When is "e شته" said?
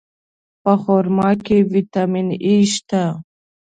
2.53-3.03